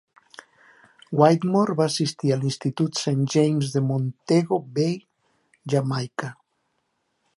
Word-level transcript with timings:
Whitmore 1.19 1.75
va 1.81 1.85
assistir 1.91 2.31
a 2.35 2.37
l'institut 2.43 3.01
Saint 3.01 3.21
James 3.35 3.69
de 3.77 3.85
Montego 3.91 4.59
Bay, 4.79 4.97
Jamaica. 5.75 6.33